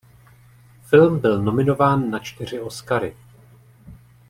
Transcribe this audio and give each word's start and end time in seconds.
Film 0.83 1.19
byl 1.19 1.41
nominován 1.43 2.09
na 2.09 2.19
čtyři 2.19 2.59
Oscary. 2.61 3.17